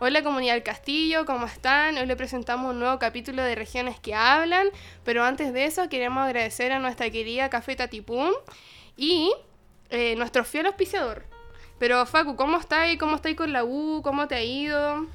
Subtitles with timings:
[0.00, 1.96] Hola comunidad del Castillo, ¿cómo están?
[1.96, 4.66] Hoy le presentamos un nuevo capítulo de Regiones que Hablan,
[5.04, 8.32] pero antes de eso queremos agradecer a nuestra querida Café Tatipum
[8.96, 9.32] y
[9.90, 11.22] eh, nuestro fiel auspiciador.
[11.78, 12.98] Pero Facu, ¿cómo estáis?
[12.98, 14.00] ¿Cómo estáis con la U?
[14.02, 15.06] ¿Cómo te ha ido?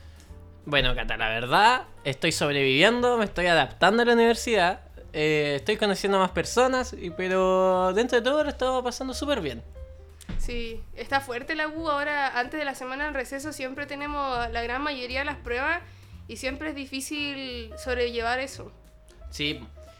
[0.65, 4.79] Bueno, Cata, la verdad, estoy sobreviviendo, me estoy adaptando a la universidad,
[5.11, 9.61] eh, estoy conociendo más personas, pero dentro de todo lo estamos pasando súper bien.
[10.49, 11.89] Sí, está fuerte la U.
[11.89, 15.79] Ahora, antes de la semana del receso, siempre tenemos la gran mayoría de las pruebas
[16.27, 18.71] y siempre es difícil sobrellevar eso.
[19.29, 19.59] Sí.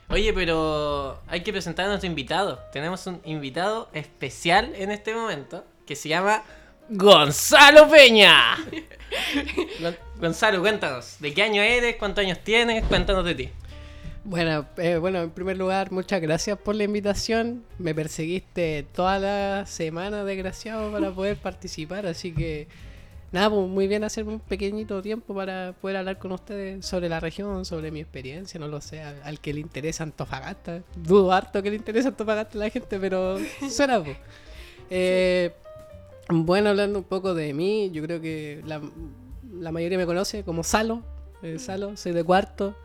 [0.10, 2.58] Oye, pero hay que presentar a nuestro invitado.
[2.72, 6.42] Tenemos un invitado especial en este momento que se llama
[6.90, 8.58] Gonzalo Peña.
[9.80, 11.96] Gon- Gonzalo, cuéntanos, ¿de qué año eres?
[11.98, 12.84] ¿Cuántos años tienes?
[12.86, 13.50] Cuéntanos de ti.
[14.30, 17.64] Bueno, eh, bueno, en primer lugar, muchas gracias por la invitación.
[17.80, 22.68] Me perseguiste toda la semana, desgraciado, para poder participar, así que
[23.32, 27.20] nada, pues muy bien hacer un pequeñito tiempo para poder hablar con ustedes sobre la
[27.20, 30.84] región, sobre mi experiencia, no lo sé, al, al que le interesa Antofagasta.
[30.96, 34.04] Dudo harto que le interesa Antofagasta a la gente, pero suena.
[34.04, 34.16] pues.
[34.92, 35.52] Eh,
[36.30, 38.80] bueno, hablando un poco de mí, yo creo que la,
[39.60, 41.02] la mayoría me conoce como Salo.
[41.42, 42.76] eh, Salo, soy de cuarto.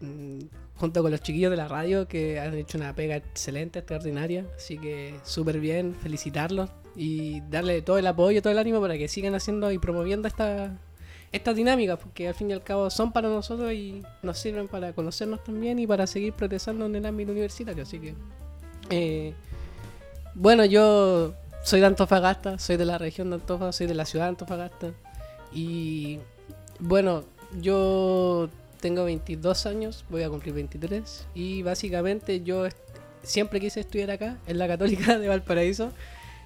[0.00, 0.40] Mm,
[0.76, 4.46] junto con los chiquillos de la radio que han hecho una pega excelente, extraordinaria.
[4.56, 9.08] Así que súper bien, felicitarlos y darle todo el apoyo, todo el ánimo para que
[9.08, 10.78] sigan haciendo y promoviendo esta,
[11.32, 14.92] estas dinámicas, porque al fin y al cabo son para nosotros y nos sirven para
[14.92, 17.82] conocernos también y para seguir progresando en el ámbito universitario.
[17.82, 18.14] Así que,
[18.90, 19.34] eh,
[20.34, 24.24] bueno, yo soy de Antofagasta, soy de la región de Antofagasta, soy de la ciudad
[24.26, 24.92] de Antofagasta.
[25.52, 26.18] Y
[26.80, 27.24] bueno,
[27.60, 28.48] yo
[28.80, 31.26] tengo 22 años, voy a cumplir 23.
[31.34, 32.66] Y básicamente yo
[33.22, 35.92] siempre quise estudiar acá, en la Católica de Valparaíso.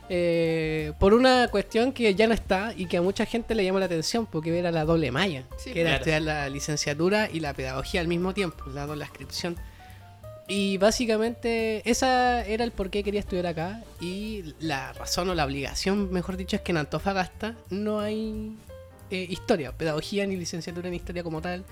[0.08, 3.78] eh, por una cuestión que ya no está y que a mucha gente le llamó
[3.78, 6.00] la atención, porque era la doble malla, Sí, que era claro.
[6.00, 9.56] estudiar la licenciatura y la pedagogía al mismo tiempo, la doble inscripción.
[10.48, 15.44] Y básicamente esa era el por qué quería estudiar acá y la razón o la
[15.46, 18.54] obligación, mejor dicho, es que en Antofagasta no hay
[19.10, 21.64] eh, historia, pedagogía ni licenciatura en historia como tal,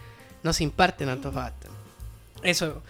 [0.43, 1.69] no se imparte en Antofagasta.
[2.43, 2.83] Eso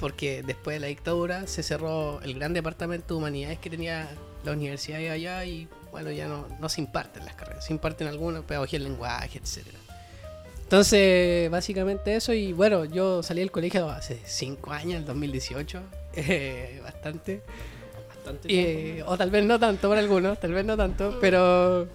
[0.00, 4.08] porque después de la dictadura se cerró el gran departamento de humanidades que tenía
[4.44, 8.08] la universidad de allá y bueno, ya no, no se imparten las carreras, se imparten
[8.08, 9.78] algunas, pedagogía del lenguaje, etcétera.
[10.62, 15.82] Entonces, básicamente eso, y bueno, yo salí del colegio hace 5 años, en el 2018,
[16.14, 17.42] eh, bastante.
[18.08, 21.88] Bastante Eh, o tal vez no tanto para algunos, tal vez no tanto, pero...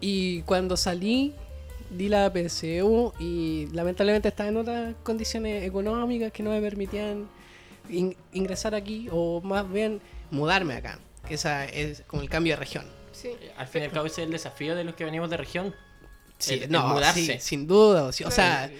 [0.00, 1.34] Y cuando salí,
[1.90, 7.28] di la PSU y lamentablemente estaba en otras condiciones económicas que no me permitían
[7.88, 10.98] in- ingresar aquí, o más bien mudarme acá,
[11.28, 12.84] que esa es como el cambio de región.
[13.12, 13.28] Sí.
[13.28, 15.36] Eh, Al fin y al cabo ese es el desafío de los que venimos de
[15.36, 15.74] región.
[16.38, 17.20] Sí, El- el no, mudarse.
[17.24, 18.04] sí, sin duda.
[18.04, 18.70] o sí, sea,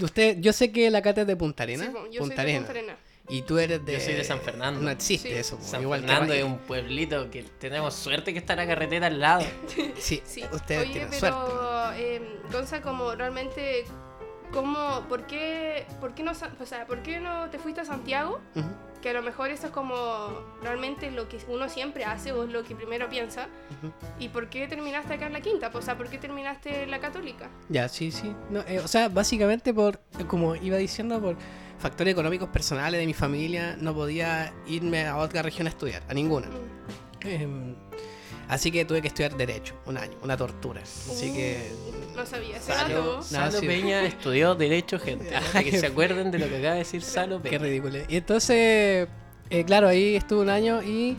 [0.00, 1.86] usted, yo sé que la cata es de Punta Arenas.
[1.88, 2.64] Sí, po, yo Punta soy de Arenas.
[2.66, 2.96] Punta Arena.
[3.28, 3.94] Y tú eres de.
[3.94, 4.80] Yo soy de San Fernando.
[4.80, 5.34] No existe Sí.
[5.34, 5.56] eso.
[5.56, 9.20] po, San igual Fernando es un pueblito que tenemos suerte que está la carretera al
[9.20, 9.44] lado.
[9.98, 10.44] Sí, Sí.
[10.52, 12.16] ustedes Oye, tienen pero, suerte.
[12.16, 13.84] eh, Gonza, como realmente,
[14.52, 18.40] ¿cómo, por qué, por qué no, o sea, por qué no te fuiste a Santiago?
[18.54, 18.68] Ujú.
[19.00, 20.04] Que a lo mejor eso es como
[20.62, 23.48] realmente lo que uno siempre hace o es lo que primero piensa.
[23.78, 23.92] Ujú.
[24.20, 25.70] ¿Y por qué terminaste acá en la quinta?
[25.74, 27.48] O sea, ¿por qué terminaste en la católica?
[27.68, 28.32] Ya, sí, sí.
[28.50, 31.36] No, eh, o sea, básicamente por, como iba diciendo, por
[31.82, 36.14] factores económicos personales de mi familia, no podía irme a otra región a estudiar, a
[36.14, 36.46] ninguna.
[37.20, 37.74] Em,
[38.48, 40.82] así que tuve que estudiar Derecho, un año, una tortura.
[40.82, 41.70] Así que.
[42.12, 43.22] Uh, No sabía Salo, dato.
[43.22, 43.66] Salo sí.
[43.66, 45.30] Peña estudió Derecho, gente.
[45.64, 47.62] Que se acuerden de lo que acaba de decir Salo Qué Peña.
[47.64, 47.98] ridículo.
[48.08, 49.08] Y entonces,
[49.50, 51.16] eh, claro, ahí estuve un año y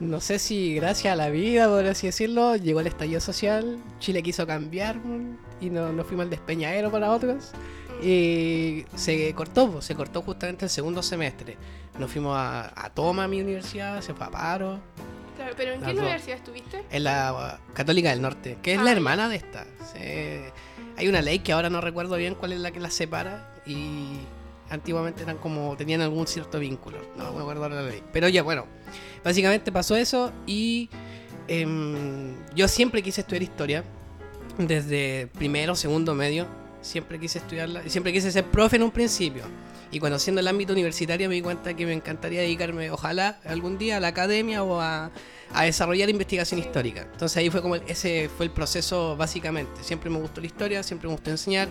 [0.00, 4.22] no sé si gracias a la vida, por así decirlo, llegó el estallido social, Chile
[4.22, 4.96] quiso cambiar
[5.60, 7.50] y no- nos fuimos al despeñadero para otros.
[8.02, 11.56] Y se cortó, pues, se cortó justamente el segundo semestre.
[11.98, 14.78] Nos fuimos a, a Toma, mi universidad, se fue a paro,
[15.36, 15.98] Claro, ¿Pero en qué dos.
[16.00, 16.82] universidad estuviste?
[16.90, 18.96] en la uh, Católica del Norte, que es Ah, la ya.
[18.96, 19.66] hermana de esta.
[19.92, 20.52] Se-
[20.96, 24.18] hay una ley que ahora no recuerdo bien cuál es la que las separa y
[24.68, 26.98] antiguamente eran como tenían algún cierto vínculo.
[27.16, 28.02] No me acuerdo la ley.
[28.12, 28.66] Pero ya, bueno,
[29.24, 30.90] básicamente pasó eso y
[31.46, 33.84] em, yo siempre quise estudiar historia
[34.58, 36.46] desde primero, segundo, medio.
[36.80, 39.42] Siempre quise estudiarla siempre quise ser profe en un principio.
[39.90, 43.96] Y conociendo el ámbito universitario me di cuenta que me encantaría dedicarme, ojalá, algún día
[43.96, 45.10] a la academia o a,
[45.54, 47.02] a desarrollar investigación histórica.
[47.10, 49.82] Entonces ahí fue como el- ese fue el proceso básicamente.
[49.82, 51.68] Siempre me gustó la historia, siempre me gustó enseñar.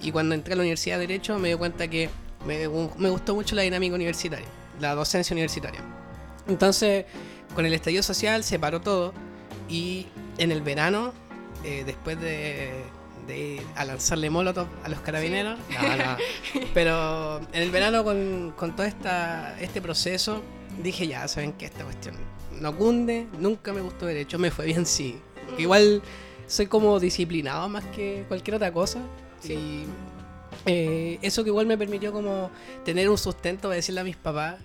[0.00, 2.10] Y cuando entré a la Universidad de Derecho me di cuenta que
[2.44, 2.68] me,
[2.98, 4.46] me gustó mucho la dinámica universitaria,
[4.80, 5.80] la docencia universitaria.
[6.48, 7.04] Entonces,
[7.54, 9.14] con el estallido social se paró todo
[9.68, 10.08] y
[10.38, 11.12] en el verano,
[11.62, 12.72] eh, después de,
[13.26, 15.58] de ir a lanzarle molotov a los carabineros.
[15.70, 16.16] No, no.
[16.74, 20.42] Pero en el verano con, con todo esta, este proceso
[20.82, 22.16] dije ya, saben que esta cuestión
[22.60, 25.18] no cunde, nunca me gustó derecho, me fue bien sí.
[25.46, 26.02] Porque igual
[26.46, 29.00] soy como disciplinado más que cualquier otra cosa.
[29.44, 29.84] Y
[30.66, 32.50] eh, eso que igual me permitió como
[32.84, 34.56] tener un sustento de decirle a mis papás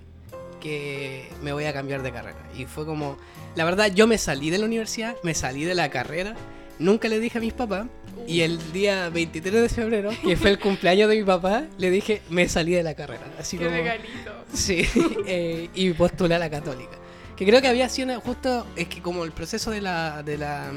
[0.59, 2.37] que me voy a cambiar de carrera.
[2.57, 3.17] Y fue como,
[3.55, 6.35] la verdad, yo me salí de la universidad, me salí de la carrera,
[6.79, 7.87] nunca le dije a mis papás.
[8.27, 12.21] Y el día 23 de febrero, que fue el cumpleaños de mi papá, le dije,
[12.29, 13.23] me salí de la carrera.
[13.39, 13.77] Así Qué como...
[13.77, 14.31] regalito.
[14.53, 14.85] Sí,
[15.27, 16.97] eh, y postulé a la católica.
[17.37, 20.37] Que creo que había sido una- justo, es que como el proceso de la, de
[20.39, 20.71] la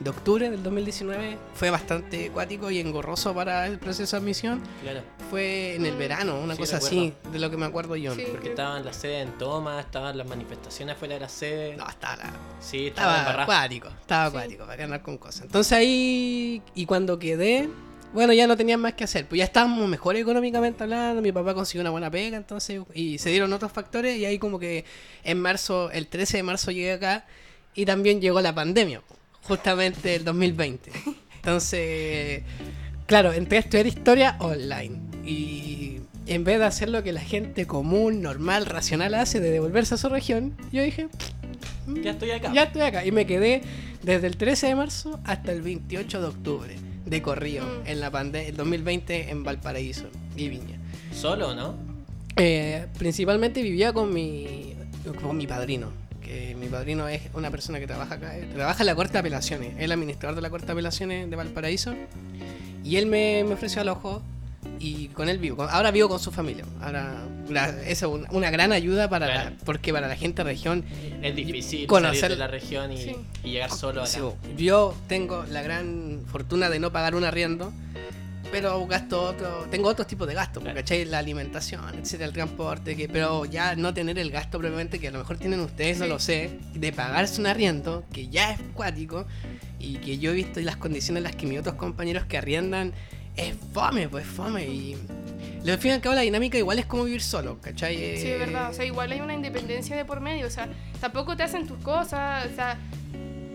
[0.00, 5.02] de octubre del 2019 fue bastante acuático y engorroso para el proceso de admisión, Claro.
[5.30, 8.14] fue en el verano, una Sí, cosa así, de lo que me acuerdo yo.
[8.14, 8.24] Sí.
[8.30, 11.76] Porque estaban las sedes en toma, estaban las manifestaciones afuera de la sede.
[11.76, 14.36] No, estaba, la- Sí, estaba estaba acuático, estaba Sí.
[14.36, 15.42] acuático, para que andar con cosas.
[15.42, 17.68] Entonces ahí, y cuando quedé,
[18.12, 21.54] bueno, ya no tenían más que hacer, pues ya estábamos mejor económicamente hablando, mi papá
[21.54, 24.84] consiguió una buena pega, entonces, y se dieron otros factores, y ahí como que
[25.24, 27.26] en marzo, el 13 de marzo llegué acá,
[27.74, 29.02] y también llegó la pandemia,
[29.44, 30.90] justamente el 2020.
[31.36, 32.42] Entonces,
[33.06, 37.66] claro, entré a estudiar historia online, y en vez de hacer lo que la gente
[37.66, 41.08] común, normal, racional hace, de devolverse a su región, yo dije,
[42.02, 42.50] Ya estoy acá.
[42.54, 43.04] ya estoy acá.
[43.04, 43.62] Y me quedé
[44.02, 47.86] desde el 13 de marzo hasta el 28 de octubre de corrido Mm.
[47.86, 50.06] en la pandemia, el 2020 en Valparaíso
[50.36, 50.78] y Viña.
[51.14, 51.74] Solo, ¿no?
[52.36, 54.74] Eh, principalmente vivía con mi,
[55.22, 55.92] con mi padrino.
[56.24, 59.18] Que mi padrino es una persona que trabaja acá, eh, trabaja en la Corte de
[59.18, 61.94] Apelaciones, es el administrador de la Corte de Apelaciones de Valparaíso.
[62.82, 64.22] Y él me, me ofreció al ojo
[64.80, 65.62] y con él vivo.
[65.64, 66.64] Ahora vivo con su familia.
[66.80, 69.50] Ahora, la- es una, una gran ayuda para Claro.
[69.50, 70.84] la, porque para la gente de región
[71.22, 73.16] Es difícil Conocer- salir de la región y, Sí.
[73.44, 74.10] y llegar solo acá.
[74.10, 74.20] Sí,
[74.56, 77.72] yo tengo la gran fortuna de no pagar un arriendo,
[78.54, 80.76] pero gasto otro, tengo otros tipos de gastos, Claro.
[80.76, 81.04] ¿cachai?
[81.06, 85.10] La alimentación, etcétera, el transporte, que, pero ya no tener el gasto probablemente que a
[85.10, 89.26] lo mejor tienen ustedes, no lo sé, de pagarse un arriendo, que ya es cuático,
[89.80, 92.92] y que yo he visto las condiciones en las que mis otros compañeros que arriendan,
[93.34, 94.96] es fome, pues fome, y...
[95.68, 97.96] Al fin y al cabo la dinámica igual es como vivir solo, ¿cachai?
[97.96, 98.70] Sí, es verdad.
[98.70, 100.46] O sea, igual hay una independencia de por medio.
[100.46, 100.68] O sea,
[101.00, 102.46] tampoco te hacen tus cosas.
[102.52, 102.76] O sea,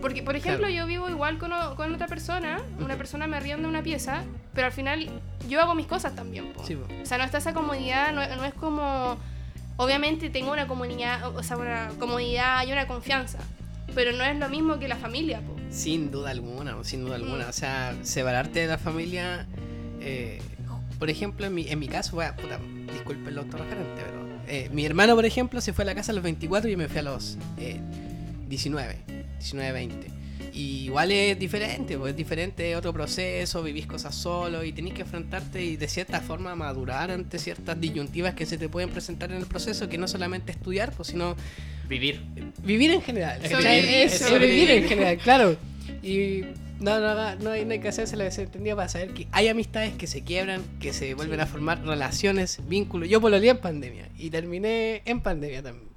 [0.00, 0.74] porque, por ejemplo, Claro.
[0.74, 2.60] yo vivo igual con, o- con otra persona.
[2.80, 4.22] Una persona me arrienda una pieza,
[4.54, 5.08] pero al final
[5.48, 6.52] yo hago mis cosas también.
[6.52, 6.64] po.
[6.64, 6.86] Sí, po.
[7.02, 9.18] O sea, no está esa comodidad, no, no es como.
[9.76, 13.38] Obviamente tengo una comunidad, o sea, una comodidad y una confianza.
[13.94, 15.56] Pero no es lo mismo que la familia, po.
[15.70, 17.46] Sin duda alguna, sin duda alguna.
[17.46, 17.48] Mm.
[17.48, 19.46] O sea, separarte de la familia.
[20.00, 20.40] eh,
[20.98, 22.58] por ejemplo, en mi, en mi caso, bueno, puta,
[22.92, 24.20] disculpen lo autorreferente, pero.
[24.48, 26.78] eh, mi hermano, por ejemplo, se fue a la casa a los 24 y yo
[26.78, 27.80] me fui a los eh,
[28.48, 28.96] 19,
[29.40, 30.06] 19, 20.
[30.52, 34.94] Y igual es diferente, pues es diferente, es otro proceso, vivís cosas solo y tenés
[34.94, 39.30] que enfrentarte y de cierta forma madurar ante ciertas disyuntivas que se te pueden presentar
[39.30, 41.36] en el proceso, que no solamente estudiar, pues sino
[41.88, 42.20] Vivir.
[42.64, 43.40] vivir en general.
[43.44, 43.80] Es ¿cachai?
[43.82, 44.70] vivir, Es sobrevivir sobrevivir.
[44.70, 45.56] en general, claro.
[46.02, 46.42] Y
[46.80, 49.48] no, no, no, no hay, no hay que hacerse la desentendida para saber que hay
[49.48, 51.42] amistades que se quiebran, que se vuelven Sí.
[51.42, 53.08] a formar relaciones, vínculos.
[53.08, 55.89] Yo pololeé en pandemia y terminé en pandemia también.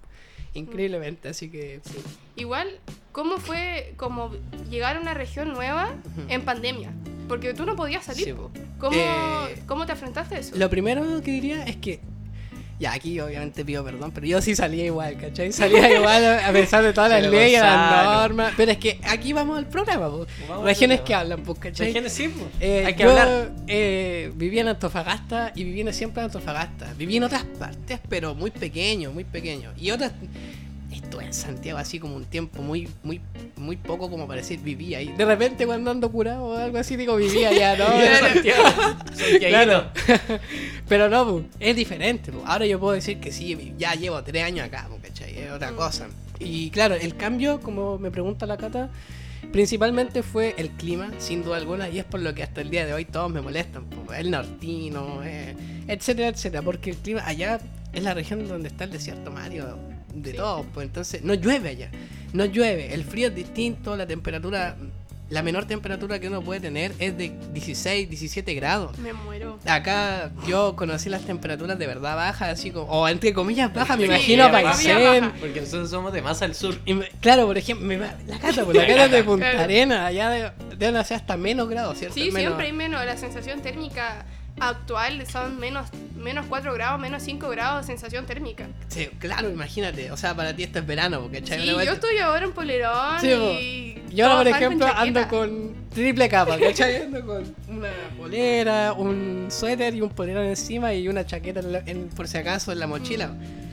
[0.54, 1.98] Increíblemente, así que sí.
[2.36, 2.68] Igual,
[3.12, 4.32] ¿cómo fue como
[4.70, 5.96] llegar a una región nueva
[6.30, 6.92] en pandemia?
[7.28, 8.26] Porque tú no podías salir.
[8.26, 8.52] Sí, po.
[8.78, 10.56] ¿Cómo, Eh, ¿Cómo te enfrentaste a eso?
[10.56, 12.00] Lo primero que diría es que.
[12.84, 15.54] Ya, aquí obviamente pido perdón, pero yo sí salía igual, ¿cachai?
[15.54, 18.54] Salía igual a pesar de todas las leyes, las normas.
[18.58, 20.10] Pero es que aquí vamos al programa.
[20.10, 21.04] Vamos al Regiones programa.
[21.06, 21.88] que hablan, pues, ¿cachai?
[21.88, 22.46] Regiones sí, pues.
[22.60, 23.52] Eh, Hay que yo, hablar.
[23.68, 26.94] eh, viví en Antofagasta y viví en- siempre en Antofagasta.
[26.98, 29.72] Viví en otras partes, pero muy pequeño, muy pequeño.
[29.78, 30.12] Y otras.
[31.04, 33.22] Estuve en Santiago así como un tiempo muy, muy,
[33.58, 35.10] muy poco como para decir vivía ahí.
[35.16, 37.86] De repente cuando ando curado o algo así digo vivía ya, ¿no?
[39.14, 39.84] Santiaguino.
[40.88, 42.32] Pero no, pu, es diferente.
[42.32, 42.42] pu.
[42.46, 45.38] Ahora yo puedo decir que sí, ya llevo tres años acá, pu, ¿cachai?
[45.38, 45.76] Es otra Mm.
[45.76, 46.08] cosa.
[46.40, 48.90] Y claro, el cambio, como me pregunta la Cata,
[49.52, 52.86] principalmente fue el clima, sin duda alguna, y es por lo que hasta el día
[52.86, 53.86] de hoy todos me molestan.
[54.16, 55.56] El nortino, eh,
[55.88, 56.62] etcétera, etcétera.
[56.64, 57.60] Porque el clima allá
[57.94, 59.78] es la región donde está el desierto Mario,
[60.14, 60.38] de Sí.
[60.38, 61.90] todos, pues entonces no llueve allá.
[62.34, 64.76] No llueve, el frío es distinto, la temperatura,
[65.30, 68.98] la menor temperatura que uno puede tener es de 16, 17 grados.
[69.00, 69.58] Me muero.
[69.66, 74.04] Acá yo conocí las temperaturas de verdad bajas, así como, o entre comillas bajas, me
[74.06, 74.84] Sí, imagino bajas.
[75.40, 76.78] Porque nosotros somos de más al sur.
[76.86, 79.64] Y me- claro, por ejemplo, me la cata, por la cata de Punta Claro.
[79.64, 82.16] Arena, allá de- deben hacer hasta menos grados, ¿cierto?
[82.16, 83.04] Sí, Menos- siempre hay menos.
[83.06, 84.26] La sensación térmica
[84.60, 88.68] actual son menos, menos 4 grados, menos 5 grados de sensación térmica.
[88.88, 92.46] Sí, claro, imagínate, o sea, para ti esto es verano, porque Sí, yo estoy ahora
[92.46, 97.02] en polerón Sí, y Yo ahora, por van con ejemplo, ando con triple capa, ¿cachai?
[97.04, 101.84] Ando con una polera, un suéter y un polerón encima y una chaqueta en la-
[101.86, 103.32] en- por si acaso en la mochila.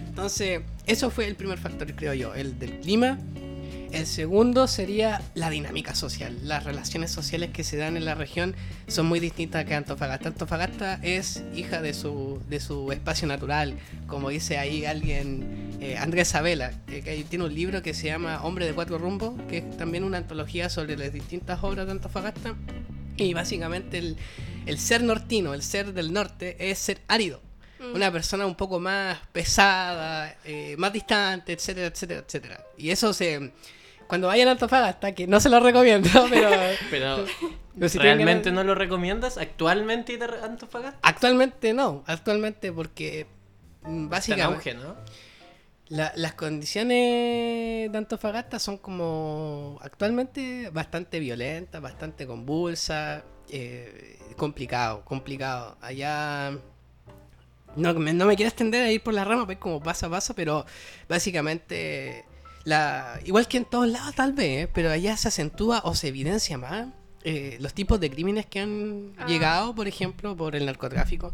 [0.08, 3.18] Entonces, eso fue el primer factor, creo yo, el del clima.
[3.92, 6.38] El segundo sería la dinámica social.
[6.44, 8.54] Las relaciones sociales que se dan en la región
[8.86, 10.28] son muy distintas que Antofagasta.
[10.28, 16.28] Antofagasta es hija de su, de su espacio natural, como dice ahí alguien, eh, Andrés
[16.28, 19.76] Sabela, eh, que tiene un libro que se llama Hombre de Cuatro Rumbos, que es
[19.76, 22.54] también una antología sobre las distintas obras de Antofagasta.
[23.16, 24.16] Y básicamente el,
[24.66, 27.42] el ser nortino, el ser del norte, es ser árido.
[27.80, 27.96] Mm.
[27.96, 32.64] Una persona un poco más pesada, eh, más distante, etcétera, etcétera, etcétera.
[32.78, 33.50] Y eso se...
[34.10, 36.50] Cuando vayan a Antofagasta, que no se lo recomiendo, pero...
[36.90, 37.24] Pero,
[37.74, 40.98] pero si ¿realmente ganas- no lo recomiendas actualmente ir a Antofagasta?
[41.02, 43.26] Actualmente no, actualmente porque
[43.84, 44.96] mm, básicamente auge, ¿no?
[45.88, 55.76] la- las condiciones de Antofagasta son como actualmente bastante violentas, bastante convulsas, eh, complicado, complicado.
[55.80, 56.52] Allá
[57.76, 60.10] no me, no me quiero extender a ir por la rama, pues como paso a
[60.10, 60.64] paso, pero
[61.08, 62.24] básicamente
[62.64, 64.70] la igual que en todos lados tal vez, ¿eh?
[64.72, 66.88] pero allá se acentúa o se evidencia más
[67.24, 69.26] eh, los tipos de crímenes que han Ah.
[69.26, 71.32] llegado, por ejemplo, por el narcotráfico.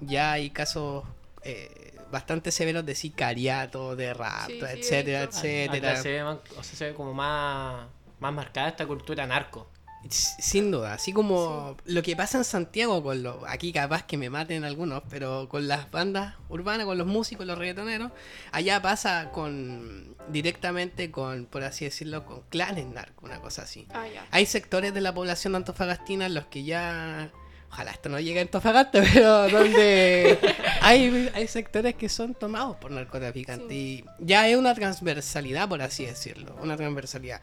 [0.00, 1.04] Ya hay casos
[1.44, 5.90] eh, bastante severos de sicariato, de rapto, Sí, etcétera, etcétera.
[5.92, 7.86] Acá se ve, más- o sea, se ve como más,
[8.20, 9.68] más marcada esta cultura narco.
[10.10, 14.30] Sin duda, así como lo que pasa en Santiago con los, aquí capaz que me
[14.30, 18.10] maten algunos, pero con las bandas urbanas, con los músicos, los reggaetoneros,
[18.50, 23.86] allá pasa con directamente con, por así decirlo, con clanes narcos, una cosa así.
[23.94, 24.04] Ah.
[24.30, 27.30] Hay sectores de la población de Antofagastina en los que ya,
[27.70, 30.38] ojalá esto no llegue a Antofagasta, pero donde
[30.82, 36.06] hay, hay sectores que son tomados por narcotraficantes y ya hay una transversalidad, por así
[36.06, 37.40] decirlo, una transversalidad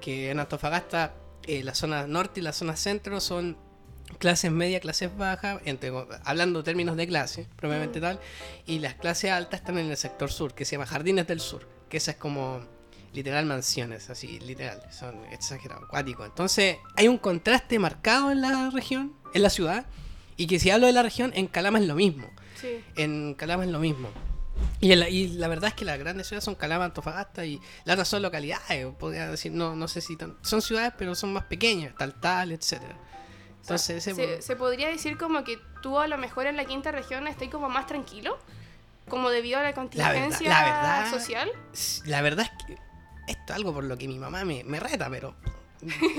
[0.00, 1.14] que en Antofagasta
[1.46, 3.56] eh, la zona norte y la zona centro son
[4.18, 5.92] clases media, clases bajas, entre,
[6.24, 8.20] hablando términos de clase, probablemente tal,
[8.66, 11.68] y las clases altas están en el sector sur, que se llama Jardines del Sur,
[11.88, 12.60] que esa es como
[13.12, 16.26] literal mansiones, así, literal, son exagerados, acuáticos.
[16.26, 19.86] Entonces, hay un contraste marcado en la región, en la ciudad,
[20.36, 22.30] y que si hablo de la región, en Calama es lo mismo.
[22.60, 22.82] Sí.
[22.96, 24.08] En Calama es lo mismo.
[24.80, 28.08] Y, y la verdad es que las grandes ciudades son Calama, Antofagasta y las otras
[28.08, 31.94] son localidades, podría decir, no, no sé si tan- son ciudades, pero son más pequeñas,
[31.96, 32.96] tal tal, etcétera.
[33.60, 36.90] Entonces, ese- Se, se podría decir como que tú a lo mejor en la quinta
[36.90, 38.38] región estás como más tranquilo,
[39.08, 41.48] como debido a la contingencia la verdad- social.
[42.06, 42.72] la verdad es que
[43.28, 45.34] esto es algo por lo que mi mamá me, me reta, pero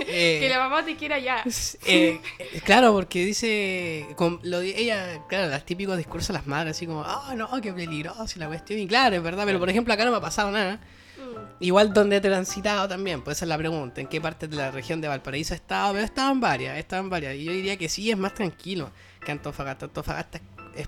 [0.08, 1.44] eh, Que la mamá te quiera ya.
[1.86, 6.48] Eh, eh, claro, porque dice, con lo de ella, claro, los típicos discursos de las
[6.48, 9.60] madres, así como, ah, no, qué peligroso y la cuestión, y claro, es verdad, pero
[9.60, 10.76] por ejemplo acá no me ha pasado nada.
[11.18, 11.64] Mm.
[11.64, 14.72] Igual donde he transitado también, pues esa es la pregunta, ¿en qué parte de la
[14.72, 15.94] región de Valparaíso he estado?
[15.94, 18.18] Pero he estado en varias, he estado en varias, y yo diría que sí, es
[18.18, 18.92] más tranquilo
[19.24, 19.86] que Antofagasta.
[19.86, 20.42] Antofagasta
[20.76, 20.88] es...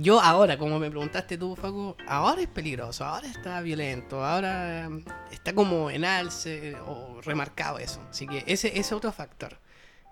[0.00, 5.04] Yo ahora, como me preguntaste tú, Facu, ahora es peligroso, ahora está violento, ahora eh,
[5.32, 8.00] está como en alce o remarcado eso.
[8.08, 9.58] Así que ese ese es otro factor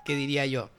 [0.04, 0.70] que diría yo.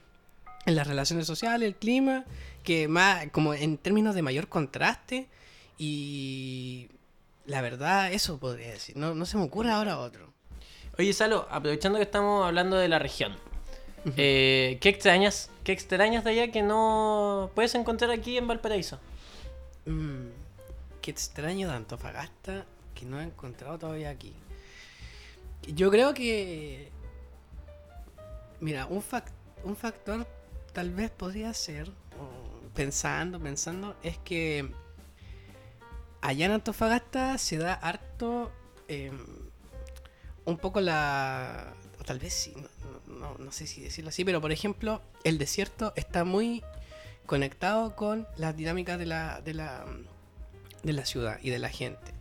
[0.66, 2.26] En las relaciones sociales, el clima,
[2.64, 5.30] que más, como en términos de mayor contraste
[5.78, 6.90] y
[7.46, 8.98] la verdad, eso podría decir.
[8.98, 10.34] No, no se me ocurre ahora otro.
[11.00, 13.38] Oye, Salo, aprovechando que estamos hablando de la región,
[14.16, 15.50] eh, ¿qué extrañas?
[15.64, 19.00] ¿Qué extrañas de allá que no puedes encontrar aquí en Valparaíso?
[19.86, 20.28] Mm,
[21.02, 24.34] qué extraño de Antofagasta que no he encontrado todavía aquí.
[25.68, 26.90] Yo creo que.
[28.60, 29.32] Mira, un, fac-
[29.64, 30.26] un factor
[30.74, 31.92] tal vez podría ser,
[32.74, 34.72] pensando, pensando, es que
[36.22, 38.52] allá en Antofagasta se da harto.
[38.88, 39.12] eh,
[40.46, 41.74] un poco la.
[42.00, 42.70] o tal vez sí, no-
[43.18, 46.64] no- sé si decirlo así, pero por ejemplo, el desierto está muy
[47.26, 49.86] conectado con las dinámicas de la, de la,
[50.84, 52.14] de la ciudad y de la gente.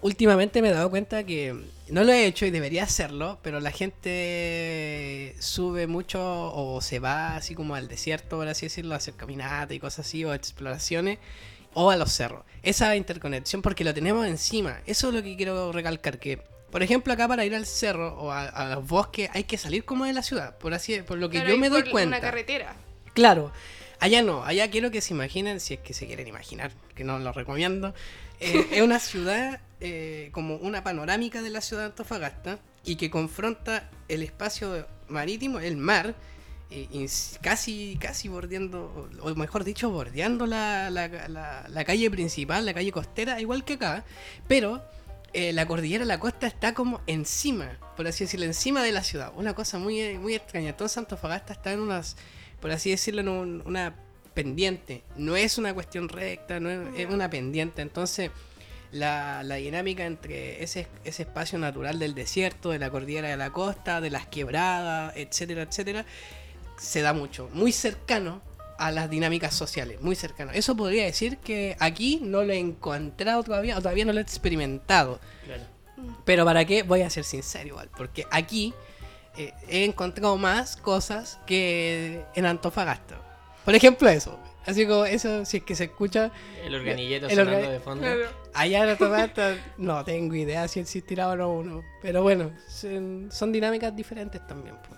[0.00, 1.56] Últimamente me he dado cuenta que
[1.88, 6.20] no lo he hecho y debería hacerlo, pero la gente sube mucho
[6.54, 10.06] o se va así como al desierto, por así decirlo, a hacer caminata y cosas
[10.06, 11.18] así, o exploraciones,
[11.74, 12.44] o a los cerros.
[12.62, 14.80] Esa interconexión, porque lo tenemos encima.
[14.86, 18.30] Eso es lo que quiero recalcar, que por ejemplo acá para ir al cerro o
[18.30, 21.28] a, a los bosques hay que salir como de la ciudad, por así por lo
[21.30, 22.16] que Claro, yo me doy por cuenta.
[22.16, 22.74] Una carretera.
[23.14, 23.52] Claro,
[24.00, 27.18] allá no, allá quiero que se imaginen, si es que se quieren imaginar, que no
[27.18, 27.94] lo recomiendo,
[28.40, 33.10] eh, es una ciudad eh, como una panorámica de la ciudad de Antofagasta y que
[33.10, 36.14] confronta el espacio marítimo, el mar,
[36.70, 37.06] eh,
[37.40, 42.92] casi, casi bordeando, o mejor dicho, bordeando la, la- la- la calle principal, la calle
[42.92, 44.04] costera, igual que acá,
[44.46, 44.82] pero
[45.32, 49.02] eh, la cordillera de la costa está como encima, por así decirlo, encima de la
[49.04, 49.32] ciudad.
[49.36, 50.76] Una cosa muy, eh, muy extraña.
[50.76, 52.16] Todo Antofagasta está en unas,
[52.60, 53.94] por así decirlo, en un- una
[54.34, 55.02] pendiente.
[55.16, 57.82] No es una cuestión recta, no es, es una pendiente.
[57.82, 58.30] Entonces,
[58.92, 63.50] la, la dinámica entre ese, ese espacio natural del desierto, de la cordillera de la
[63.50, 66.06] costa, de las quebradas, etcétera, etcétera,
[66.78, 67.50] se da mucho.
[67.52, 68.40] Muy cercano
[68.78, 70.52] a las dinámicas sociales, muy cercano.
[70.52, 74.22] Eso podría decir que aquí no lo he encontrado todavía, o todavía no lo he
[74.22, 75.20] experimentado.
[75.44, 75.64] Claro.
[76.24, 78.72] Pero para qué, voy a ser sincero igual, porque aquí
[79.36, 83.20] eh, he encontrado más cosas que en Antofagasta.
[83.64, 84.38] Por ejemplo eso.
[84.64, 86.30] Así como eso, si es que se escucha,
[86.62, 88.02] El organillero El sonando de fondo.
[88.02, 88.28] Claro.
[88.52, 91.84] allá en Antofagasta no tengo idea si existirá o no uno.
[92.02, 94.76] Pero bueno, son, son dinámicas diferentes también.
[94.86, 94.97] pues.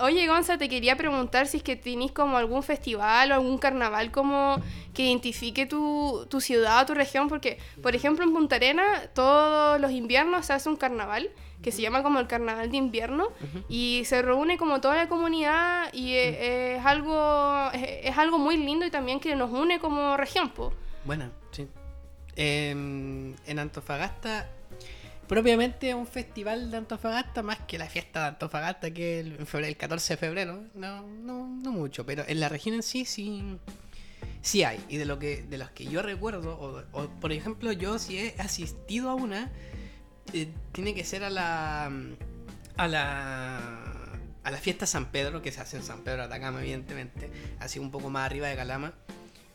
[0.00, 4.10] Oye, Gonza, te quería preguntar si es que tenéis como algún festival o algún carnaval
[4.10, 4.56] como
[4.94, 9.80] que identifique tu, tu ciudad o tu región, porque, por ejemplo, en Punta Arena todos
[9.80, 11.30] los inviernos se hace un carnaval
[11.62, 13.28] que se llama como el carnaval de invierno
[13.68, 18.56] y se reúne como toda la comunidad y eh, es, algo es, es algo muy
[18.56, 20.72] lindo y también que nos une como región, po.
[21.04, 21.68] Bueno, sí.
[22.36, 24.48] En, en Antofagasta,
[25.30, 30.14] propiamente un festival de Antofagasta, más que la fiesta de Antofagasta, que el, el 14
[30.14, 33.56] de febrero, no, no, no mucho, pero en la región en sí, sí,
[34.42, 34.84] sí hay.
[34.88, 38.34] Y de, lo que, de los que yo recuerdo, o, por ejemplo, yo si he
[38.40, 39.52] asistido a una,
[40.32, 41.92] eh, tiene que ser a la,
[42.76, 47.30] a la, a la fiesta San Pedro, que se hace en San Pedro Atacama, evidentemente,
[47.60, 48.94] así un poco más arriba de Calama.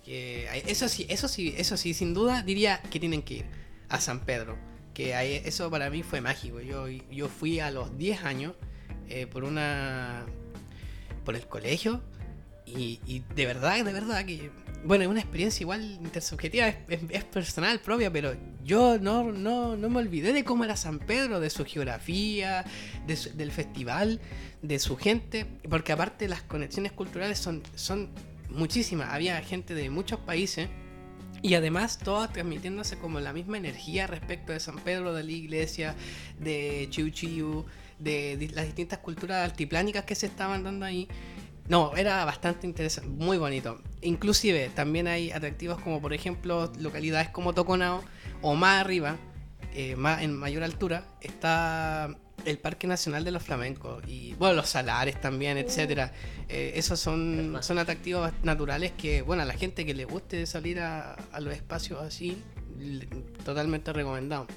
[0.06, 3.46] Eso sí, eso sí, eso sí, sin duda diría que tienen que ir
[3.90, 4.74] a San Pedro.
[4.96, 6.60] Que eso para mí fue mágico.
[6.62, 8.54] Yo, yo fui a los 10 años
[9.10, 10.26] eh, por una.
[11.24, 12.02] por el colegio.
[12.66, 14.50] Y, y de verdad, de verdad que.
[14.84, 19.76] Bueno, es una experiencia igual intersubjetiva, es, es- es personal, propia, pero yo no, no,
[19.76, 22.64] no me olvidé de cómo era San Pedro, de su geografía,
[23.08, 24.20] de su- del festival,
[24.62, 28.10] de su gente, porque aparte las conexiones culturales son, son
[28.50, 29.10] muchísimas.
[29.12, 30.70] Había gente de muchos países
[31.46, 35.96] y además todas transmitiéndose como la misma energía respecto de San Pedro, de la iglesia,
[36.40, 37.66] de Chiu Chiu,
[38.00, 41.08] de las distintas culturas altiplánicas que se estaban dando ahí.
[41.70, 43.80] No, era bastante interesante, muy bonito.
[44.02, 48.04] Inclusive también hay atractivos como por ejemplo localidades como Toconao
[48.42, 49.18] o más arriba,
[49.76, 54.70] eh, más, en mayor altura, está el Parque Nacional de los Flamencos y bueno, los
[54.70, 56.14] salares también, etcétera.
[56.48, 60.80] Eh, esos son, son atractivos naturales que, bueno, a la gente que le guste salir
[60.80, 62.42] a, a los espacios así,
[63.44, 64.48] totalmente recomendado.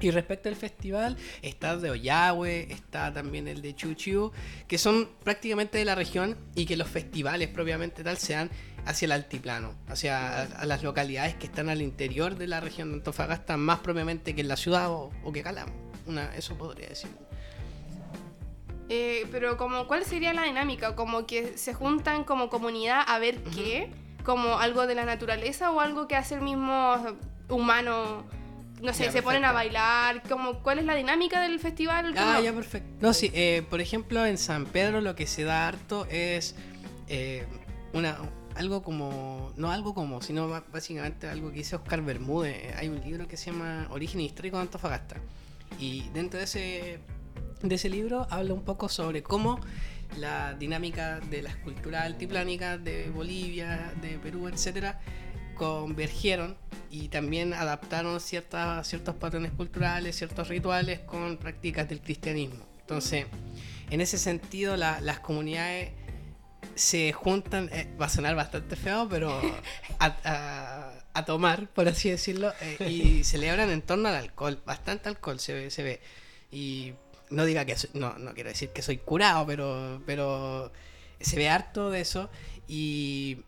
[0.00, 4.30] Y respecto al festival, está el de Ollagüe, está también el de Chuchiu,
[4.68, 8.48] que son prácticamente de la región y que los festivales propiamente tal se dan
[8.86, 12.90] hacia el altiplano, hacia a, a las localidades que están al interior de la región
[12.90, 15.72] de Antofagasta, más propiamente que en la ciudad o, o que Calama.
[16.06, 17.10] Una, eso podría decir.
[18.88, 20.96] Eh, pero como, ¿cuál sería la dinámica?
[20.96, 23.90] Como que se juntan como comunidad a ver qué,
[24.24, 26.96] como algo de la naturaleza o algo que hace el mismo
[27.48, 28.24] humano,
[28.80, 32.14] no sé, Ya, se ponen a bailar, como, ¿cuál es la dinámica del festival?
[32.16, 32.88] Ah, ya, perfecto.
[33.00, 36.54] No, sí, eh, por ejemplo, en San Pedro lo que se da harto es
[37.08, 37.46] eh,
[37.92, 38.16] una
[38.58, 42.74] algo como, no algo como, sino básicamente algo que dice Oscar Bermúdez.
[42.76, 45.16] Hay un libro que se llama Origen Histórico de Antofagasta.
[45.78, 46.98] Y dentro de ese,
[47.62, 49.60] de ese libro habla un poco sobre cómo
[50.16, 55.00] la dinámica de las culturas altiplánicas de Bolivia, de Perú, etcétera,
[55.54, 56.56] convergieron
[56.90, 62.64] y también adaptaron ciertas, ciertos patrones culturales, ciertos rituales con prácticas del cristianismo.
[62.80, 63.26] Entonces,
[63.90, 65.90] en ese sentido, la- las comunidades
[66.74, 69.38] se juntan, eh, va a sonar bastante feo, pero
[69.98, 75.08] a, a- a tomar, por así decirlo, eh, y celebran en torno al alcohol, bastante
[75.08, 75.70] alcohol se ve.
[75.70, 76.00] Se ve.
[76.50, 76.94] Y
[77.30, 80.72] no diga que soy- no, no quiero decir que soy curado, pero, pero
[81.20, 82.30] se ve harto de eso.
[82.66, 83.38] Y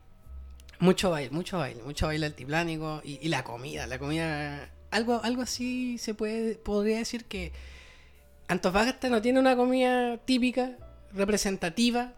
[0.79, 5.43] mucho baile, mucho baile, mucho baile altiplánico y, y la comida, la comida, algo, algo
[5.43, 7.53] así se puede, podría decir que
[8.49, 10.77] Antofagasta no tiene una comida típica,
[11.13, 12.15] representativa,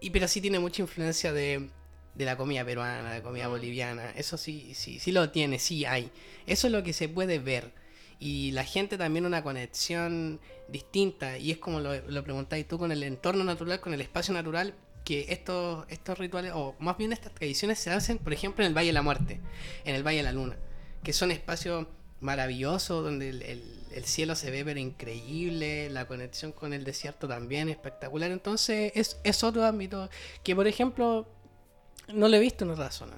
[0.00, 1.70] y pero sí tiene mucha influencia de,
[2.14, 5.84] de la comida peruana, de la comida boliviana, eso sí, sí, sí lo tiene, sí
[5.86, 6.10] hay,
[6.46, 7.72] eso es lo que se puede ver.
[8.18, 12.90] Y la gente también una conexión distinta, y es como lo, lo preguntáis tú con
[12.92, 14.74] el entorno natural, con el espacio natural,
[15.04, 18.76] que estos, estos rituales, o más bien estas tradiciones se hacen, por ejemplo, en el
[18.76, 19.40] Valle de la Muerte,
[19.84, 20.56] en el Valle de la Luna,
[21.04, 21.86] que son espacios
[22.20, 27.26] maravillosos donde el, el- el cielo se ve pero increíble, la conexión con el desierto
[27.28, 28.30] también espectacular.
[28.30, 30.10] Entonces es, es otro ámbito
[30.42, 31.26] que, por ejemplo,
[32.12, 33.14] no lo he visto en otra zona,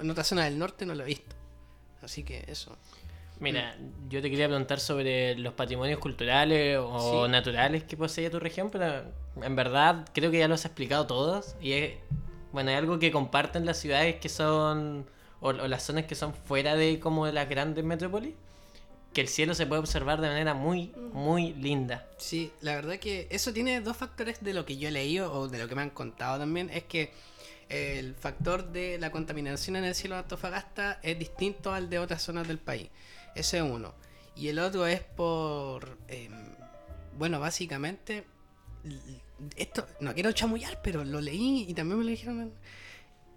[0.00, 1.36] en otra zona del norte no lo he visto.
[2.00, 2.76] Así que eso.
[3.42, 3.76] Mira,
[4.08, 7.30] yo te quería preguntar sobre los patrimonios culturales o Sí.
[7.32, 9.02] naturales que posee tu región, pero
[9.42, 11.56] en verdad creo que ya los has explicado todos.
[11.60, 11.94] Y es,
[12.52, 15.06] bueno, hay algo que comparten las ciudades que son,
[15.40, 18.34] o, o las zonas que son fuera de como de las grandes metrópolis,
[19.12, 22.06] que el cielo se puede observar de manera muy, muy linda.
[22.18, 25.48] Sí, la verdad que eso tiene dos factores de lo que yo he leído o
[25.48, 26.70] de lo que me han contado también.
[26.70, 27.12] Es que
[27.68, 32.22] el factor de la contaminación en el cielo de Antofagasta es distinto al de otras
[32.22, 32.88] zonas del país.
[33.34, 33.94] Ese es uno.
[34.36, 36.32] Y el otro es por, em,
[37.18, 38.24] bueno, básicamente,
[39.56, 42.52] esto, no quiero chamullar, pero lo leí y también me lo dijeron.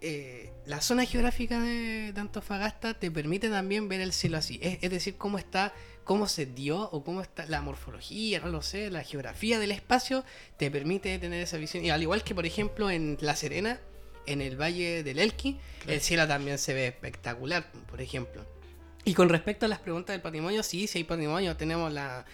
[0.02, 4.58] eh, la zona geográfica de, de Antofagasta te permite también ver el cielo así.
[4.62, 5.72] Es, es decir, cómo está,
[6.04, 10.24] cómo se dio o cómo está la morfología, no lo sé, la geografía del espacio
[10.58, 11.84] te permite tener esa visión.
[11.84, 13.80] Y al igual que, por ejemplo, en La Serena,
[14.26, 18.46] en el Valle del Elqui, el cielo también se ve espectacular, por ejemplo.
[19.06, 21.56] Y con respecto a las preguntas del patrimonio, sí, sí hay patrimonio.
[21.56, 22.24] Tenemos la,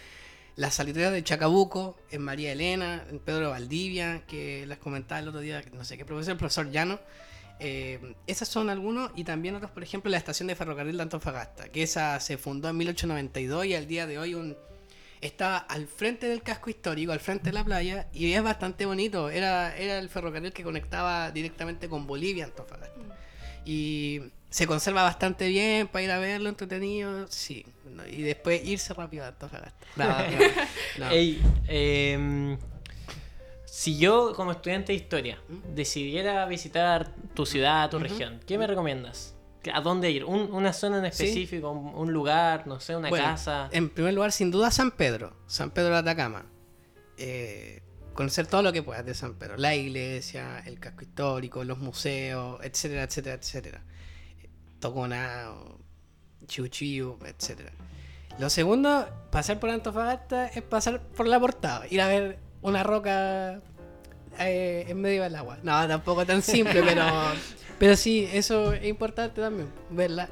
[0.56, 5.62] la de Chacabuco, en María Elena, en Pedro Valdivia, que las comentaba el otro día,
[5.74, 6.98] no sé qué profesor, el profesor Llano.
[7.60, 11.68] Eh, esas son algunos y también otros, por ejemplo, la estación de ferrocarril de Antofagasta,
[11.68, 14.56] que esa se fundó en 1892 y al día de hoy un,
[15.20, 19.28] está al frente del casco histórico, al frente de la playa y es bastante bonito.
[19.28, 22.98] Era, era el ferrocarril que conectaba directamente con Bolivia, Antofagasta.
[23.66, 24.22] Y
[24.52, 27.66] se conserva bastante bien para ir a verlo entretenido, sí.
[27.90, 29.86] No, Y después irse rápido a Antofagasta.
[29.96, 31.10] No, no, no.
[31.10, 32.58] Ey, em,
[33.64, 35.38] si yo como estudiante de historia
[35.74, 39.34] decidiera visitar tu ciudad, tu región, ¿qué me recomiendas?
[39.72, 40.24] ¿A dónde ir?
[40.24, 41.24] ¿Un- ¿Una zona en Sí.
[41.24, 41.70] específico?
[41.70, 42.66] ¿Un un lugar?
[42.66, 43.68] No sé, una Bueno, casa?
[43.72, 45.36] En primer lugar, sin duda, San Pedro.
[45.46, 46.44] San Pedro de Atacama.
[47.16, 47.80] Eh,
[48.14, 49.56] conocer todo lo que puedas de San Pedro.
[49.56, 53.84] La iglesia, el casco histórico, los museos, etcétera, etcétera, etcétera.
[54.82, 55.78] Toconao,
[56.46, 56.66] Chiu,
[57.24, 57.72] etcétera.
[58.38, 61.86] Lo segundo, pasar por Antofagasta es pasar por la portada.
[61.88, 63.60] Ir a ver una roca
[64.38, 65.58] eh, en medio del agua.
[65.62, 67.04] No, tampoco tan simple, pero,
[67.78, 70.28] pero sí, eso es importante también, verla.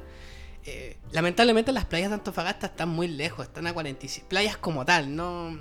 [0.65, 5.15] Eh, lamentablemente las playas de Antofagasta están muy lejos, están a 45 playas como tal,
[5.15, 5.57] no,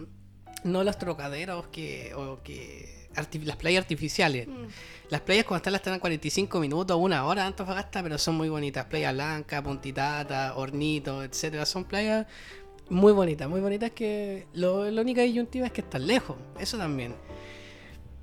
[0.64, 2.99] no los trocaderos que, o que
[3.44, 4.46] las playas artificiales.
[4.48, 4.66] Mm.
[5.10, 8.48] Las playas como están están a 45 minutos, una hora de Antofagasta, pero son muy
[8.48, 8.84] bonitas.
[8.86, 12.26] Playa Blanca, Puntitata, Hornito, etcétera, son playas
[12.88, 17.14] muy bonitas, muy bonitas que lo, la única disyuntiva es que están lejos, eso también.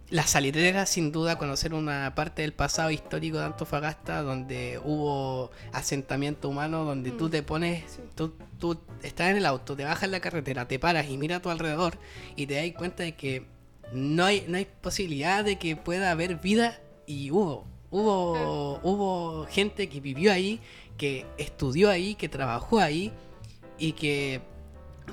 [0.10, 6.48] Las salitreras, sin duda, conocer una parte del pasado histórico de Antofagasta donde hubo asentamiento
[6.48, 7.32] humano, donde tú Mm.
[7.32, 8.02] te pones, Sí.
[8.16, 11.40] tú, tú estás en el auto, te bajas en la carretera, te paras y miras
[11.40, 11.98] a tu alrededor
[12.38, 13.46] y te das cuenta de que
[13.94, 17.66] no hay, no hay posibilidad de que pueda haber vida y hubo.
[17.90, 20.60] Hubo, hubo gente que vivió ahí,
[20.98, 23.12] que estudió ahí, que trabajó ahí
[23.80, 24.42] y que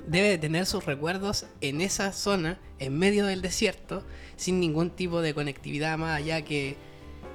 [0.09, 4.03] debe de tener sus recuerdos en esa zona, en medio del desierto,
[4.37, 6.77] sin ningún tipo de conectividad más allá que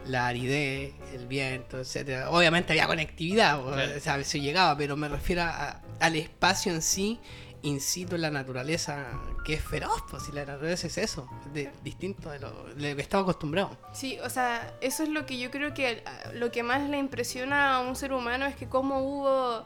[0.05, 2.29] la aridez, el viento, etcétera.
[2.31, 7.19] Obviamente había conectividad, o sea, se llegaba, pero me refiero a- al espacio en sí,
[7.61, 9.07] in situ en la naturaleza,
[9.45, 12.89] que es feroz, pues si la naturaleza es eso, es de- distinto de lo, de
[12.91, 13.77] lo que estamos acostumbrados.
[13.93, 17.75] Sí, o sea, eso es lo que yo creo que lo que más le impresiona
[17.75, 19.65] a un ser humano es que cómo hubo...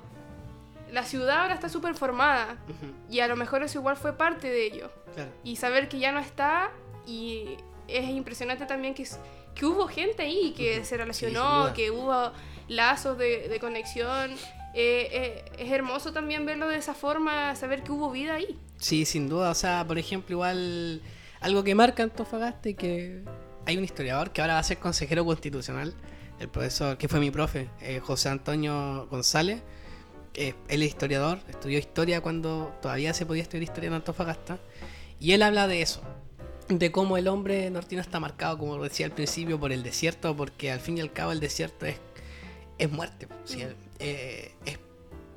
[0.92, 4.48] La ciudad ahora está súper formada Ujú, y a lo mejor eso igual fue parte
[4.50, 4.92] de ello.
[5.16, 5.32] claro.
[5.44, 6.70] Y saber que ya no está
[7.08, 9.08] y es impresionante también que,
[9.56, 10.80] que hubo gente ahí que Ujú.
[10.86, 11.74] se Sí, relacionó, duda.
[11.74, 12.32] que hubo
[12.68, 14.32] lazos de, de conexión.
[14.74, 18.58] Eh, eh, es hermoso también verlo de esa forma, saber que hubo vida ahí.
[18.78, 19.52] Sí, sin duda.
[19.52, 21.02] O sea, por ejemplo, igual
[21.42, 23.24] algo que marca Antofagasta y que
[23.66, 25.94] hay un historiador que ahora va a ser consejero constitucional,
[26.40, 29.62] el profesor que fue mi profe, eh, José Antonio González.
[30.34, 34.58] Él es historiador, estudió historia cuando todavía se podía estudiar historia en Antofagasta.
[35.20, 36.02] Y él habla de eso,
[36.70, 40.72] de cómo el hombre nortino está marcado, como decía al principio, por el desierto, porque
[40.72, 41.98] al fin y al cabo el desierto es,
[42.80, 43.28] es muerte.
[43.46, 43.64] ¿sí?
[43.64, 43.83] Mm.
[44.04, 44.78] Eh, es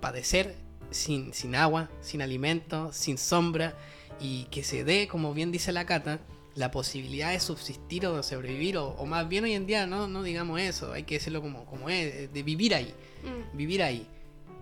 [0.01, 0.57] padecer
[0.91, 3.75] sin, sin agua, sin alimento, sin sombra,
[4.21, 6.21] y que se dé, como bien dice la Cata,
[6.55, 10.09] la posibilidad de subsistir o de sobrevivir, o, o más bien hoy en día no,
[10.09, 13.57] no digamos eso, hay que decirlo como, como es, de vivir ahí, Mm.
[13.57, 14.07] vivir ahí.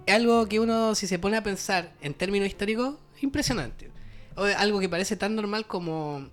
[0.07, 3.91] Es algo que uno, si se pone a pensar en términos históricos, es impresionante.
[4.37, 6.29] O algo que parece tan normal como,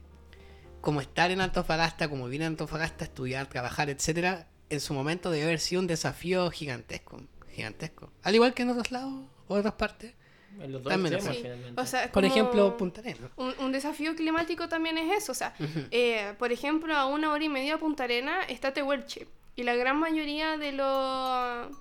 [0.81, 5.43] como estar en Antofagasta, como vivir en Antofagasta, estudiar, trabajar, etcétera, en su momento debe
[5.43, 8.11] haber sido un desafío gigantesco, gigantesco.
[8.23, 9.13] Al igual que en otros lados
[9.47, 10.13] o otras partes.
[10.59, 11.43] En los dos También, extremos, Sí.
[11.43, 11.81] finalmente.
[11.81, 13.31] O sea, Por ejemplo, Punta Arenas.
[13.37, 15.31] Un, un desafío climático también es eso.
[15.31, 15.87] O sea, Ujú.
[15.91, 19.27] eh, por ejemplo, a una hora y media de Punta Arena está Tehuelche.
[19.55, 21.77] Y la gran mayoría de los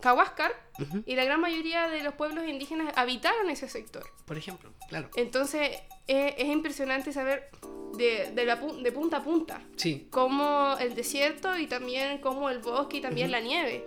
[0.00, 1.02] Cahuáscar Ujú.
[1.06, 4.04] y la gran mayoría de los pueblos indígenas habitaron ese sector.
[4.26, 5.10] Por ejemplo, claro.
[5.16, 5.70] Entonces
[6.06, 7.50] es, es impresionante saber
[7.98, 12.60] de, de, la, de punta a punta Sí, cómo el desierto y también cómo el
[12.60, 13.84] bosque y también la nieve,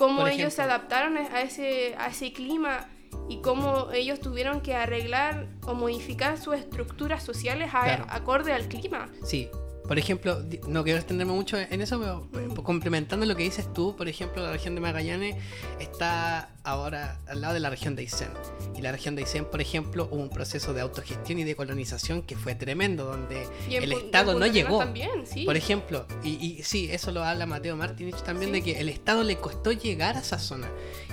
[0.00, 2.88] cómo ellos se adaptaron a ese, a ese clima
[3.28, 8.06] y cómo ellos tuvieron que arreglar o modificar sus estructuras sociales a- Claro.
[8.08, 9.10] acorde al clima.
[9.24, 9.48] sí.
[9.90, 13.96] Por ejemplo, no quiero extenderme mucho en eso, pero eh, complementando lo que dices tú,
[13.96, 15.34] por ejemplo, la región de Magallanes
[15.80, 18.28] está ahora al lado de la región de Aysén.
[18.76, 22.22] Y la región de Aysén, por ejemplo, hubo un proceso de autogestión y de colonización
[22.22, 24.78] que fue tremendo, donde el Estado no llegó.
[24.78, 25.44] También, sí.
[25.44, 28.60] Por ejemplo, y, y sí, eso lo habla Mateo Martinich también, Sí.
[28.60, 30.68] de que el Estado le costó llegar a esa zona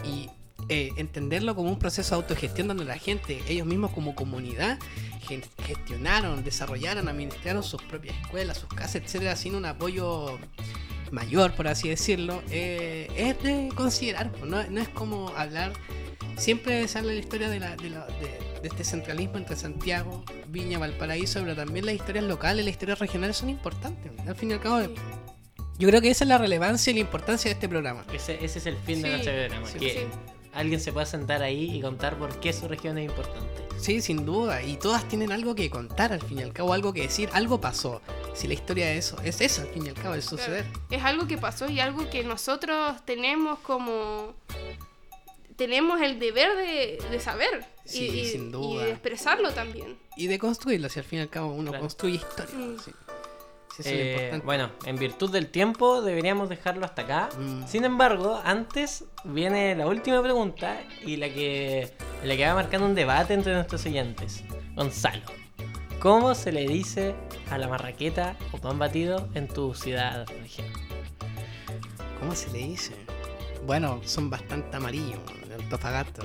[0.06, 0.30] y
[0.70, 4.78] eh, entenderlo como un proceso de autogestión donde la gente, ellos mismos como comunidad,
[5.66, 10.38] gestionaron, desarrollaron, administraron sus propias escuelas, sus casas, etcétera, sin un apoyo
[11.12, 15.74] mayor, por así decirlo, eh, es de considerar, pues, no, no es como hablar.
[16.38, 20.80] Siempre sale la historia de, la, de, la- de- de este centralismo entre Santiago, Viña,
[20.80, 24.12] Valparaíso, pero también las historias locales, las historias regionales son importantes.
[24.28, 24.90] Al fin y al cabo, Sí.
[25.80, 28.04] yo creo que esa es la relevancia y la importancia de este programa.
[28.14, 29.68] Ese, ese es el fin de Sí, nuestro programa.
[29.68, 30.00] sí, que sí.
[30.58, 33.64] Alguien se pueda sentar ahí y contar por qué su región es importante.
[33.80, 34.64] Sí, sin duda.
[34.64, 37.62] Y todas tienen algo que contar al fin y al cabo, algo que decir, algo
[37.62, 38.02] pasó.
[38.34, 40.66] Si la historia de eso es eso al fin y al cabo, el suceder.
[40.90, 44.34] Es algo que pasó y algo que nosotros tenemos como...
[45.56, 48.84] Tenemos el deber de, de saber y- Sí, y, sin y duda.
[48.86, 49.98] de expresarlo también.
[50.16, 51.82] Y de construirlo, si al fin y al cabo uno Claro.
[51.84, 52.56] construye historia.
[52.56, 52.78] Mm.
[52.84, 52.92] sí.
[53.78, 54.46] Sí, eso es lo Eh, importante.
[54.46, 57.30] bueno, en virtud del tiempo deberíamos dejarlo hasta acá.
[57.38, 57.68] Mm.
[57.68, 61.92] Sin embargo, antes viene la última pregunta y la que,
[62.24, 64.44] la que va marcando un debate entre nuestros oyentes.
[64.76, 65.22] Gonzalo,
[66.00, 67.16] ¿cómo se le dice
[67.52, 70.68] a la marraqueta o pan batido en tu ciudad región?
[72.20, 72.94] ¿Cómo se le dice?
[73.66, 75.20] Bueno, son bastante amarillos.
[75.60, 76.24] Antofagasta,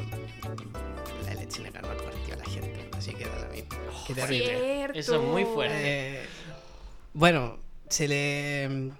[1.24, 2.88] la elección ganó el partido a la gente.
[2.96, 3.70] Así que da lo mismo.
[4.06, 4.46] Qué terrible.
[4.76, 4.98] Cierto.
[4.98, 5.74] Eso es muy fuerte.
[5.78, 6.26] Eh,
[7.14, 8.90] bueno, se le.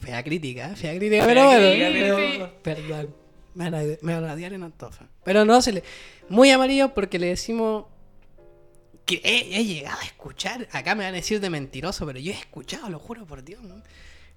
[0.00, 1.66] Fea crítica, fea crítica, Fea pero bueno.
[1.68, 2.16] crítica, pero-
[2.62, 3.14] pero- Perdón.
[3.54, 5.06] Me van, a, me van a odiar en Antofa.
[5.24, 5.84] Pero no, se le.
[6.28, 7.86] Muy amarillo porque le decimos.
[9.06, 10.66] Que he, he llegado a escuchar.
[10.72, 13.62] Acá me van a decir de mentiroso, pero yo he escuchado, lo juro por Dios.
[13.62, 13.82] ¿no?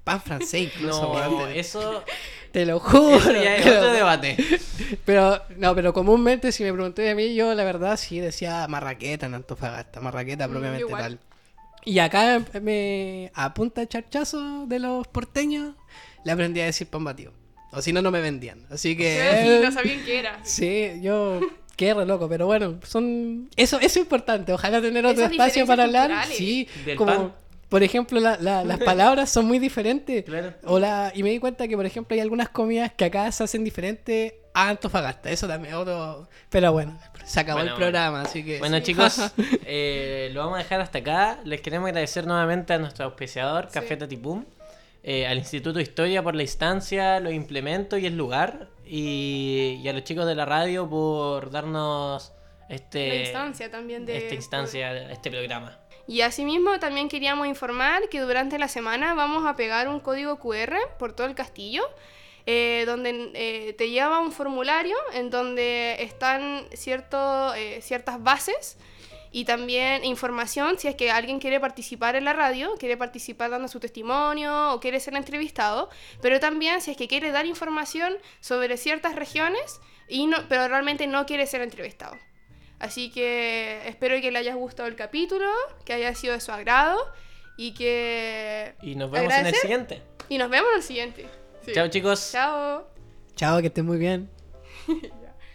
[0.03, 1.13] Pan francés incluso.
[1.13, 2.03] No, eso,
[2.51, 3.15] te lo juro.
[3.17, 4.37] eso ya es otro debate.
[5.05, 9.25] Pero, no, pero comúnmente si me pregunté a mí, yo la verdad sí decía marraqueta
[9.25, 11.01] en Antofagasta, marraqueta Mm, propiamente igual.
[11.01, 11.19] tal.
[11.87, 15.73] Y acá me, a punta de charchazo de los porteños,
[16.25, 17.31] le aprendí a decir pan batido.
[17.71, 18.65] O si no, no me vendían.
[18.69, 19.59] Así Sí, que...
[19.63, 20.39] no sabían qué era.
[20.43, 21.39] Sí, yo
[21.77, 24.51] quedé re loco, pero bueno, son eso, eso es importante.
[24.51, 26.25] Ojalá tener otro Esas espacio para hablar.
[26.27, 27.33] Sí, Del como pan.
[27.69, 30.23] por ejemplo la- la- las palabras son muy diferentes.
[30.25, 30.53] Claro.
[30.65, 33.43] O la, y me di cuenta que por ejemplo hay algunas comidas que acá se
[33.43, 35.29] hacen diferentes a Antofagasta.
[35.29, 36.27] Eso también es otro.
[36.49, 36.97] Pero bueno,
[37.27, 38.59] se acabó Bueno, el programa, así que.
[38.59, 38.83] Bueno sí.
[38.83, 39.31] chicos,
[39.65, 41.39] eh, lo vamos a dejar hasta acá.
[41.43, 43.97] Les queremos agradecer nuevamente a nuestro auspiciador, Café Sí.
[43.97, 44.45] Tatipum,
[45.03, 49.87] eh, al Instituto de Historia por la instancia, los implementos y el lugar, y, y
[49.89, 52.31] a los chicos de la radio por darnos
[52.69, 54.17] este, La instancia también de...
[54.17, 55.77] esta instancia, este programa.
[56.07, 60.77] Y asimismo también queríamos informar que durante la semana vamos a pegar un código QR
[60.97, 61.83] por todo el castillo,
[62.49, 68.77] eh, donde eh, te lleva un formulario en donde están cierto, eh, ciertas bases
[69.33, 73.67] y también información si es que alguien quiere participar en la radio, quiere participar dando
[73.67, 75.89] su testimonio o quiere ser entrevistado,
[76.21, 81.05] pero también si es que quiere dar información sobre ciertas regiones, y no, pero realmente
[81.05, 82.15] no quiere ser entrevistado.
[82.79, 85.51] Así que espero que le haya gustado el capítulo,
[85.83, 86.97] que haya sido de su agrado
[87.57, 88.73] y que...
[88.81, 89.61] Y nos vemos en el Agradecer.
[89.61, 90.01] siguiente.
[90.29, 91.27] Y nos vemos en el siguiente.
[91.67, 91.73] Sí.
[91.73, 92.31] Chao chicos.
[92.31, 92.87] Chao.
[93.35, 94.29] Chao, que estén muy bien.